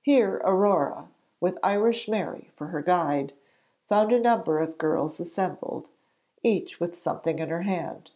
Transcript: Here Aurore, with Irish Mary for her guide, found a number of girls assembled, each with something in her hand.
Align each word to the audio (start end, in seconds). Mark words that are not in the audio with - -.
Here 0.00 0.42
Aurore, 0.44 1.06
with 1.38 1.56
Irish 1.62 2.08
Mary 2.08 2.50
for 2.56 2.66
her 2.66 2.82
guide, 2.82 3.32
found 3.88 4.10
a 4.10 4.18
number 4.18 4.58
of 4.58 4.76
girls 4.76 5.20
assembled, 5.20 5.88
each 6.42 6.80
with 6.80 6.96
something 6.98 7.38
in 7.38 7.48
her 7.48 7.62
hand. 7.62 8.10